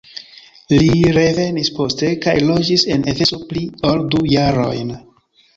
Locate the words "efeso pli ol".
3.15-4.03